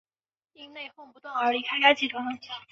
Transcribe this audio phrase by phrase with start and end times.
[0.53, 2.25] 因内哄不断而离开该集团。